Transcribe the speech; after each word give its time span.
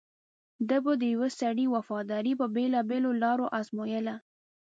ده 0.69 0.77
به 0.83 0.91
د 1.01 1.03
یوه 1.13 1.29
سړي 1.39 1.65
وفاداري 1.75 2.33
په 2.39 2.45
بېلابېلو 2.55 3.11
لارو 3.23 3.45
ازمویله. 3.59 4.15